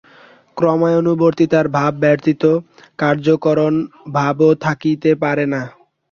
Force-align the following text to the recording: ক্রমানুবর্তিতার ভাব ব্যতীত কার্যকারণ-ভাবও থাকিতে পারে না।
ক্রমানুবর্তিতার 0.57 1.65
ভাব 1.75 1.93
ব্যতীত 2.01 2.43
কার্যকারণ-ভাবও 2.99 4.49
থাকিতে 4.63 5.11
পারে 5.23 5.45
না। 5.53 5.61